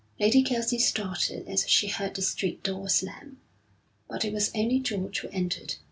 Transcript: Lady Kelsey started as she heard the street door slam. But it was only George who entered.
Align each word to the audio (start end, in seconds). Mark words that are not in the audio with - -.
Lady 0.19 0.41
Kelsey 0.41 0.79
started 0.79 1.47
as 1.47 1.69
she 1.69 1.87
heard 1.87 2.15
the 2.15 2.23
street 2.23 2.63
door 2.63 2.89
slam. 2.89 3.39
But 4.09 4.25
it 4.25 4.33
was 4.33 4.49
only 4.55 4.79
George 4.79 5.19
who 5.19 5.27
entered. 5.29 5.75